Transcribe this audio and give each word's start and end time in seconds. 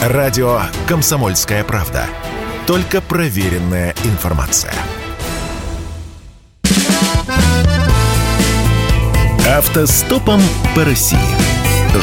Радио 0.00 0.62
«Комсомольская 0.88 1.62
правда». 1.62 2.06
Только 2.66 3.02
проверенная 3.02 3.94
информация. 4.04 4.72
Автостопом 9.46 10.40
по 10.74 10.86
России. 10.86 11.18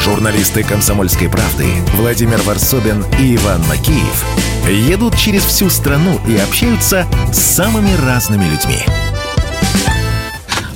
Журналисты 0.04 0.62
«Комсомольской 0.62 1.28
правды» 1.28 1.66
Владимир 1.94 2.40
Варсобин 2.42 3.04
и 3.18 3.34
Иван 3.34 3.62
Макеев 3.66 4.24
едут 4.68 5.16
через 5.16 5.42
всю 5.42 5.68
страну 5.68 6.20
и 6.28 6.36
общаются 6.36 7.04
с 7.32 7.38
самыми 7.38 7.90
разными 8.06 8.44
людьми– 8.44 8.78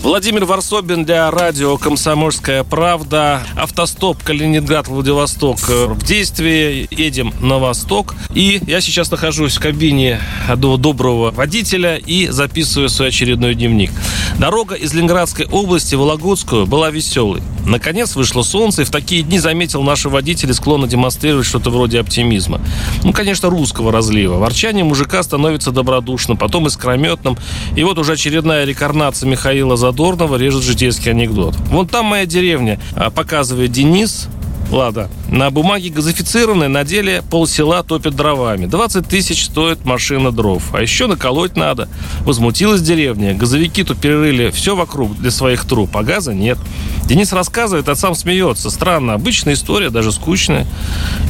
Владимир 0.03 0.47
Варсобин 0.47 1.05
для 1.05 1.31
радио 1.31 1.79
«Комсомольская 1.79 2.65
правда». 2.65 3.41
Автостоп 3.57 4.21
Калининград-Владивосток 4.25 5.61
в 5.61 6.05
действии. 6.05 6.89
Едем 6.91 7.33
на 7.41 7.59
восток. 7.59 8.17
И 8.35 8.61
я 8.67 8.81
сейчас 8.81 9.13
нахожусь 9.13 9.59
в 9.59 9.61
кабине 9.61 10.21
одного 10.49 10.77
доброго 10.77 11.31
водителя 11.31 11.99
и 11.99 12.27
записываю 12.27 12.89
свой 12.89 13.09
очередной 13.09 13.55
дневник. 13.55 13.93
Дорога 14.39 14.75
из 14.75 14.93
Ленинградской 14.93 15.47
области 15.47 15.95
в 15.95 16.01
Вологодскую 16.01 16.67
была 16.67 16.91
веселой. 16.91 17.41
Наконец 17.65 18.17
вышло 18.17 18.43
солнце, 18.43 18.83
и 18.83 18.85
в 18.85 18.91
такие 18.91 19.23
дни 19.23 19.39
заметил 19.39 19.85
наши 19.85 20.09
водители 20.09 20.51
склонны 20.51 20.89
демонстрировать 20.89 21.47
что-то 21.47 21.71
вроде 21.71 22.01
оптимизма. 22.01 22.61
Ну, 23.05 23.13
конечно, 23.13 23.49
русского 23.49 23.93
разлива. 23.93 24.39
Ворчание 24.39 24.83
мужика 24.83 25.23
становится 25.23 25.71
добродушным, 25.71 26.37
потом 26.37 26.67
искрометным. 26.67 27.39
И 27.77 27.85
вот 27.85 27.99
уже 27.99 28.15
очередная 28.15 28.65
рекарнация 28.65 29.31
Михаила 29.31 29.77
за 29.77 29.92
Задорнова 29.93 30.37
режет 30.37 30.63
житейский 30.63 31.11
анекдот. 31.11 31.55
Вон 31.69 31.87
там 31.87 32.07
моя 32.07 32.25
деревня, 32.25 32.81
а, 32.97 33.11
показывает 33.11 33.73
Денис, 33.73 34.29
Лада. 34.71 35.11
На 35.33 35.51
бумаге 35.51 35.89
газифицированной, 35.89 36.69
на 36.69 36.85
деле 36.85 37.23
полсела 37.31 37.83
топят 37.83 38.15
дровами. 38.15 38.67
20 38.67 39.09
тысяч 39.09 39.47
стоит 39.47 39.87
машина 39.87 40.31
дров. 40.31 40.63
А 40.75 40.83
еще 40.83 41.07
наколоть 41.07 41.57
надо. 41.57 41.89
Возмутилась 42.27 42.83
деревня. 42.83 43.33
Газовики 43.33 43.83
тут 43.83 43.99
перерыли 43.99 44.51
все 44.51 44.77
вокруг 44.77 45.19
для 45.19 45.31
своих 45.31 45.65
труб, 45.65 45.97
а 45.97 46.03
газа 46.03 46.35
нет. 46.35 46.59
Денис 47.07 47.33
рассказывает, 47.33 47.89
а 47.89 47.97
сам 47.97 48.15
смеется. 48.15 48.69
Странно, 48.69 49.15
обычная 49.15 49.55
история, 49.55 49.89
даже 49.89 50.13
скучная. 50.13 50.67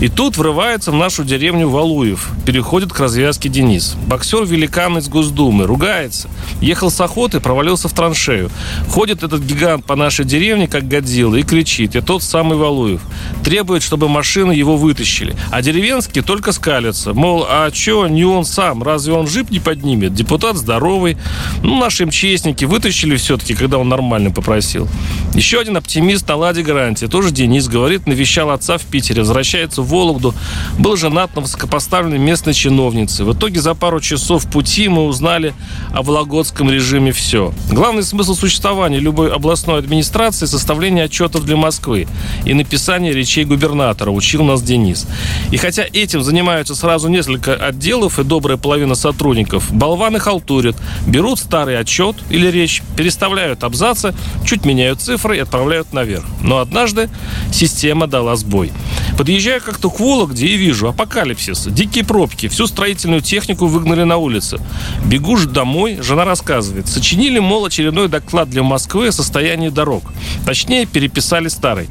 И 0.00 0.08
тут 0.08 0.36
врывается 0.36 0.90
в 0.90 0.96
нашу 0.96 1.22
деревню 1.22 1.68
Валуев. 1.68 2.28
Переходит 2.44 2.92
к 2.92 2.98
развязке 2.98 3.48
Денис. 3.48 3.94
Боксер-великан 4.08 4.98
из 4.98 5.08
Госдумы. 5.08 5.64
Ругается. 5.64 6.28
Ехал 6.60 6.90
с 6.90 7.00
охоты, 7.00 7.38
провалился 7.38 7.88
в 7.88 7.92
траншею. 7.92 8.50
Ходит 8.88 9.22
этот 9.22 9.42
гигант 9.42 9.84
по 9.84 9.94
нашей 9.94 10.24
деревне, 10.24 10.66
как 10.66 10.88
Годзилла, 10.88 11.36
и 11.36 11.44
кричит. 11.44 11.94
Я 11.94 12.02
тот 12.02 12.24
самый 12.24 12.58
Валуев 12.58 13.00
требует, 13.44 13.84
чтобы 13.92 14.08
машины 14.08 14.52
его 14.52 14.78
вытащили. 14.78 15.36
А 15.50 15.60
деревенские 15.60 16.24
только 16.24 16.52
скалятся. 16.52 17.12
Мол, 17.12 17.44
а 17.46 17.70
чё, 17.70 18.06
не 18.06 18.24
он 18.24 18.46
сам? 18.46 18.82
Разве 18.82 19.12
он 19.12 19.26
жип 19.26 19.50
не 19.50 19.60
поднимет? 19.60 20.14
Депутат 20.14 20.56
здоровый. 20.56 21.18
Ну, 21.62 21.78
наши 21.78 22.06
МЧСники 22.06 22.64
вытащили 22.64 23.16
все-таки, 23.16 23.54
когда 23.54 23.76
он 23.76 23.90
нормально 23.90 24.30
попросил. 24.30 24.88
Еще 25.34 25.60
один 25.60 25.76
оптимист 25.76 26.26
на 26.26 26.36
ладе 26.36 26.62
гарантии. 26.62 27.04
Тоже 27.04 27.32
Денис 27.32 27.68
говорит, 27.68 28.06
навещал 28.06 28.48
отца 28.48 28.78
в 28.78 28.82
Питере, 28.84 29.20
возвращается 29.20 29.82
в 29.82 29.88
Вологду. 29.88 30.34
Был 30.78 30.96
женат 30.96 31.36
на 31.36 31.42
высокопоставленной 31.42 32.16
местной 32.16 32.54
чиновнице. 32.54 33.24
В 33.24 33.34
итоге 33.34 33.60
за 33.60 33.74
пару 33.74 34.00
часов 34.00 34.50
пути 34.50 34.88
мы 34.88 35.04
узнали 35.04 35.52
о 35.92 36.02
вологодском 36.02 36.70
режиме 36.70 37.12
все. 37.12 37.52
Главный 37.70 38.04
смысл 38.04 38.34
существования 38.34 39.00
любой 39.00 39.30
областной 39.30 39.80
администрации– 39.80 40.46
составление 40.46 41.04
отчетов 41.04 41.44
для 41.44 41.56
Москвы 41.56 42.08
и 42.46 42.54
написание 42.54 43.12
речей 43.12 43.44
губернатора, 43.44 43.81
учил 43.90 44.44
нас 44.44 44.62
Денис. 44.62 45.06
И 45.50 45.56
хотя 45.56 45.84
этим 45.92 46.22
занимаются 46.22 46.74
сразу 46.74 47.08
несколько 47.08 47.54
отделов 47.54 48.18
и 48.18 48.24
добрая 48.24 48.56
половина 48.56 48.94
сотрудников, 48.94 49.72
болваны 49.72 50.18
халтурят, 50.18 50.76
берут 51.06 51.38
старый 51.38 51.78
отчет 51.78 52.16
или 52.30 52.46
речь, 52.48 52.82
переставляют 52.96 53.64
абзацы, 53.64 54.14
чуть 54.44 54.64
меняют 54.64 55.00
цифры 55.00 55.36
и 55.36 55.40
отправляют 55.40 55.92
наверх. 55.92 56.24
Но 56.40 56.58
однажды 56.58 57.08
система 57.52 58.06
дала 58.06 58.36
сбой. 58.36 58.72
Подъезжаю 59.16 59.60
как-то 59.60 59.90
к 59.90 60.00
Вологде 60.00 60.46
и 60.46 60.56
вижу 60.56 60.88
апокалипсис, 60.88 61.66
дикие 61.66 62.04
пробки, 62.04 62.48
всю 62.48 62.66
строительную 62.66 63.20
технику 63.20 63.66
выгнали 63.66 64.04
на 64.04 64.16
улицы. 64.16 64.58
Бегу 65.04 65.36
же 65.36 65.48
домой, 65.48 65.98
жена 66.02 66.24
рассказывает. 66.24 66.88
Сочинили, 66.88 67.38
мол, 67.38 67.66
очередной 67.66 68.08
доклад 68.08 68.48
для 68.50 68.62
Москвы 68.62 69.08
о 69.08 69.12
состоянии 69.12 69.68
дорог. 69.68 70.02
Точнее, 70.46 70.86
переписали 70.86 71.48
старый. 71.48 71.88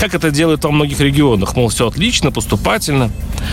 Как 0.00 0.14
это 0.14 0.30
делают 0.30 0.64
во 0.64 0.70
многих 0.70 1.00
регионах. 1.00 1.56
Мол, 1.56 1.68
все 1.68 1.88
отлично, 1.88 2.32
поступательно. 2.32 3.10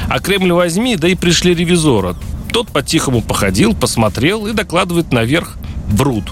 А 0.10 0.20
Кремль 0.20 0.54
возьми, 0.54 0.96
да 0.96 1.08
и 1.08 1.16
пришли 1.16 1.54
ревизора. 1.54 2.16
Тот 2.52 2.68
по-тихому 2.70 3.22
походил, 3.22 3.74
посмотрел 3.74 4.48
и 4.48 4.54
докладывает 4.54 5.12
наверх 5.12 5.58
бруд. 5.92 6.26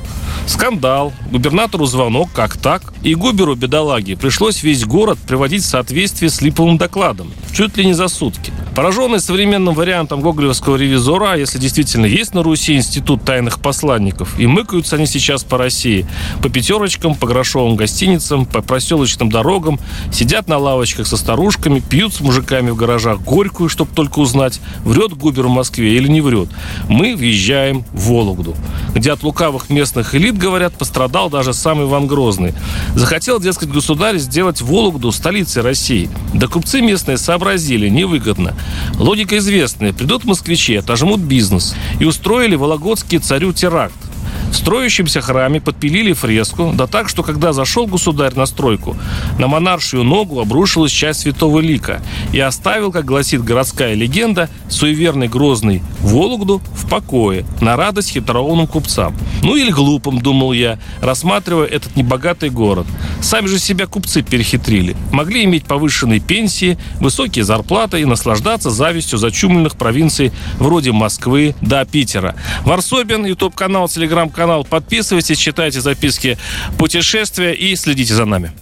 Скандал, 0.50 1.14
губернатору 1.32 1.86
звонок, 1.86 2.32
как 2.34 2.58
так? 2.58 2.82
И 3.04 3.14
Губеру, 3.14 3.54
бедолаге, 3.54 4.18
пришлось 4.18 4.64
весь 4.64 4.84
город 4.84 5.20
приводить 5.28 5.62
в 5.62 5.68
соответствие 5.68 6.32
с 6.32 6.42
липовым 6.42 6.80
докладом. 6.80 7.32
Чуть 7.54 7.78
ли 7.78 7.86
не 7.86 7.94
за 7.94 8.08
сутки. 8.08 8.52
Пораженный 8.80 9.20
современным 9.20 9.76
вариантом 9.76 10.22
гоголевского 10.22 10.78
ревизора, 10.78 11.34
а 11.34 11.36
если 11.36 11.60
действительно 11.60 12.06
есть 12.06 12.34
на 12.34 12.44
Руси 12.44 12.78
институт 12.78 13.26
тайных 13.26 13.60
посланников, 13.60 14.40
и 14.40 14.48
мыкаются 14.48 14.96
они 14.96 15.06
сейчас 15.06 15.44
по 15.44 15.58
России, 15.58 16.08
по 16.42 16.48
пятерочкам, 16.48 17.14
по 17.14 17.28
грошовым 17.28 17.76
гостиницам, 17.76 18.46
по 18.46 18.62
проселочным 18.62 19.30
дорогам, 19.30 19.82
сидят 20.14 20.48
на 20.48 20.58
лавочках 20.58 21.08
со 21.08 21.18
старушками, 21.18 21.82
пьют 21.82 22.14
с 22.14 22.22
мужиками 22.22 22.70
в 22.70 22.78
гаражах 22.78 23.20
горькую, 23.20 23.68
чтобы 23.68 23.94
только 23.94 24.20
узнать, 24.20 24.62
врет 24.86 25.12
Губер 25.12 25.48
в 25.48 25.50
Москве 25.50 25.98
или 25.98 26.08
не 26.08 26.22
врет. 26.22 26.48
Мы 26.88 27.18
въезжаем 27.18 27.84
в 27.92 28.08
Вологду, 28.08 28.56
где 28.96 29.12
от 29.12 29.24
лукавых 29.24 29.70
местных 29.70 30.16
элит, 30.16 30.38
говорят, 30.38 30.72
пострадал 30.72 31.30
даже 31.30 31.54
сам 31.54 31.84
Иван 31.84 32.08
Грозный. 32.08 32.54
Захотел, 32.96 33.42
дескать, 33.42 33.72
государь 33.72 34.20
сделать 34.20 34.62
Вологду 34.62 35.12
столицей 35.12 35.64
России. 35.64 36.10
Да 36.34 36.48
купцы 36.48 36.80
местные 36.80 37.18
сообразили, 37.18 37.90
невыгодно. 37.90 38.56
Логика 38.98 39.38
известная. 39.38 39.94
Придут 39.94 40.26
москвичи, 40.26 40.76
отожмут 40.76 41.22
бизнес. 41.22 41.76
И 42.00 42.06
устроили 42.06 42.56
вологодский 42.56 43.20
царю 43.20 43.54
теракт. 43.54 44.09
В 44.52 44.56
строящемся 44.56 45.22
храме 45.22 45.62
подпилили 45.62 46.14
фреску, 46.14 46.72
да 46.74 46.88
так, 46.88 47.08
что 47.08 47.22
когда 47.22 47.54
зашел 47.54 47.86
государь 47.86 48.34
на 48.36 48.48
стройку, 48.48 48.98
на 49.38 49.48
монаршую 49.48 50.04
ногу 50.04 50.40
обрушилась 50.40 50.92
часть 50.92 51.22
святого 51.22 51.60
лика 51.60 52.02
и 52.34 52.40
оставил, 52.40 52.92
как 52.92 53.06
гласит 53.06 53.44
городская 53.44 53.94
легенда, 53.94 54.50
суеверный 54.68 55.28
Грозный 55.28 55.84
Вологду 56.02 56.62
в 56.74 56.90
покое, 56.90 57.46
на 57.62 57.76
радость 57.76 58.10
хитроумным 58.10 58.66
купцам. 58.66 59.16
Ну 59.44 59.56
или 59.56 59.70
глупым, 59.70 60.20
думал 60.20 60.54
я, 60.54 60.80
рассматривая 61.02 61.68
этот 61.68 61.96
небогатый 61.96 62.50
город. 62.50 62.88
Сами 63.22 63.46
же 63.46 63.60
себя 63.60 63.86
купцы 63.86 64.24
перехитрили. 64.24 64.96
Могли 65.12 65.44
иметь 65.44 65.66
повышенные 65.66 66.20
пенсии, 66.20 66.78
высокие 67.00 67.46
зарплаты 67.46 68.02
и 68.02 68.06
наслаждаться 68.06 68.72
завистью 68.72 69.20
зачумленных 69.20 69.76
провинций 69.76 70.32
вроде 70.58 70.92
Москвы 70.92 71.56
до 71.62 71.86
Питера. 71.86 72.36
Варсобин, 72.66 73.26
YouTube-канал, 73.26 73.88
телеграм-канал 73.88 74.39
канал, 74.40 74.64
подписывайтесь, 74.64 75.38
читайте 75.38 75.82
записки 75.82 76.38
путешествия 76.78 77.54
и 77.54 77.76
следите 77.76 78.14
за 78.14 78.24
нами. 78.24 78.54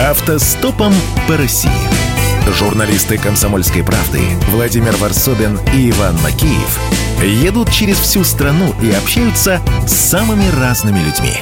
Автостопом 0.00 0.94
по 1.26 1.36
России. 1.36 1.72
Журналисты 2.56 3.18
«Комсомольской 3.18 3.82
правды» 3.82 4.20
Владимир 4.50 4.94
Варсобин 4.98 5.58
и 5.74 5.90
Иван 5.90 6.16
Макеев 6.22 6.78
едут 7.20 7.72
через 7.72 7.98
всю 7.98 8.22
страну 8.22 8.72
и 8.80 8.92
общаются 8.92 9.60
с 9.88 9.92
самыми 9.92 10.48
разными 10.60 11.00
людьми. 11.00 11.32